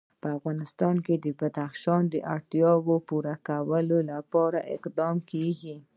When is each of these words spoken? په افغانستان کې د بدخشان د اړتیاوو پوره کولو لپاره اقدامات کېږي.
په 0.21 0.27
افغانستان 0.37 0.95
کې 1.05 1.15
د 1.25 1.27
بدخشان 1.39 2.01
د 2.09 2.15
اړتیاوو 2.33 2.95
پوره 3.07 3.35
کولو 3.47 3.97
لپاره 4.11 4.59
اقدامات 4.75 5.23
کېږي. 5.31 5.75